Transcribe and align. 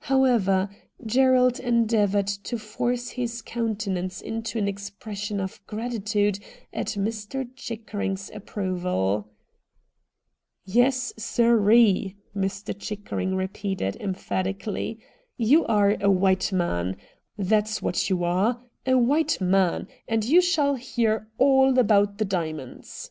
However, 0.00 0.68
Gi 1.06 1.18
erald 1.20 1.58
endeavoured 1.58 2.26
to 2.26 2.58
force 2.58 3.08
his 3.08 3.40
countenance 3.40 4.20
into 4.20 4.58
an 4.58 4.68
expression 4.68 5.40
of 5.40 5.66
gratitude 5.66 6.38
at 6.74 6.88
Mr. 6.88 7.48
Chickering's 7.56 8.30
approval.' 8.34 9.30
Yes, 10.66 11.14
siree,' 11.16 12.16
Mr. 12.36 12.78
Chickering 12.78 13.34
repeated, 13.34 13.96
emphatically,' 13.96 15.00
you 15.50 15.64
are 15.64 15.96
a 16.02 16.10
white 16.10 16.52
man, 16.52 16.94
that's 17.38 17.80
i)3 17.80 17.80
tiSlTV 17.80 17.80
OF 17.80 17.80
ILUNOIS 17.80 17.80
52 17.80 17.86
RED 17.86 17.96
DIAMONDS 17.96 18.02
what 18.02 18.10
you 18.10 18.24
are. 18.24 18.62
A 18.84 18.98
white 19.02 19.40
man; 19.40 19.88
and 20.06 20.24
you 20.26 20.42
shall 20.42 20.74
hear 20.74 21.28
all 21.38 21.78
about 21.78 22.18
the 22.18 22.26
diamonds.' 22.26 23.10